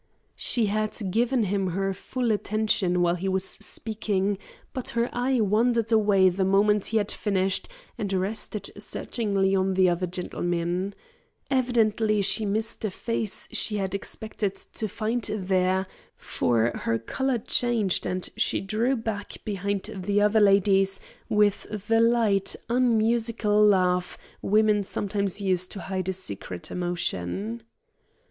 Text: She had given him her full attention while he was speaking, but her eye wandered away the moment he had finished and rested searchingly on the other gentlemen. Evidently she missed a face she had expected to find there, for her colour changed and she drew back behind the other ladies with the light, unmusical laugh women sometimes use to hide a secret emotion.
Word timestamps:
She 0.35 0.65
had 0.65 0.97
given 1.11 1.43
him 1.43 1.67
her 1.77 1.93
full 1.93 2.31
attention 2.31 3.03
while 3.03 3.13
he 3.13 3.29
was 3.29 3.43
speaking, 3.45 4.39
but 4.73 4.89
her 4.97 5.11
eye 5.13 5.39
wandered 5.41 5.91
away 5.91 6.27
the 6.29 6.43
moment 6.43 6.85
he 6.85 6.97
had 6.97 7.11
finished 7.11 7.69
and 7.99 8.11
rested 8.11 8.71
searchingly 8.79 9.55
on 9.55 9.75
the 9.75 9.89
other 9.89 10.07
gentlemen. 10.07 10.95
Evidently 11.51 12.23
she 12.23 12.47
missed 12.47 12.83
a 12.83 12.89
face 12.89 13.47
she 13.51 13.75
had 13.77 13.93
expected 13.93 14.55
to 14.55 14.87
find 14.87 15.21
there, 15.25 15.85
for 16.17 16.71
her 16.77 16.97
colour 16.97 17.37
changed 17.37 18.03
and 18.07 18.27
she 18.35 18.59
drew 18.59 18.95
back 18.95 19.37
behind 19.45 19.83
the 19.95 20.19
other 20.19 20.39
ladies 20.41 20.99
with 21.29 21.67
the 21.87 21.99
light, 22.01 22.55
unmusical 22.69 23.63
laugh 23.63 24.17
women 24.41 24.83
sometimes 24.83 25.39
use 25.41 25.67
to 25.67 25.79
hide 25.79 26.09
a 26.09 26.13
secret 26.13 26.71
emotion. 26.71 27.61